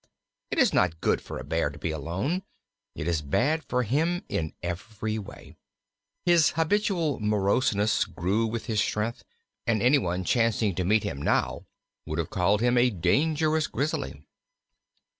It 0.49 0.57
is 0.57 0.73
not 0.73 0.99
good 0.99 1.21
for 1.21 1.37
a 1.37 1.43
Bear 1.43 1.69
to 1.69 1.77
be 1.77 1.91
alone; 1.91 2.41
it 2.95 3.07
is 3.07 3.21
bad 3.21 3.63
for 3.63 3.83
him 3.83 4.23
in 4.29 4.55
every 4.63 5.19
way. 5.19 5.55
His 6.25 6.53
habitual 6.57 7.19
moroseness 7.19 8.05
grew 8.05 8.47
with 8.47 8.65
his 8.65 8.81
strength, 8.81 9.23
and 9.67 9.79
any 9.79 9.99
one 9.99 10.23
chancing 10.23 10.73
to 10.73 10.83
meet 10.83 11.03
him 11.03 11.21
now 11.21 11.67
would 12.07 12.17
have 12.17 12.31
called 12.31 12.61
him 12.61 12.79
a 12.79 12.89
dangerous 12.89 13.67
Grizzly. 13.67 14.23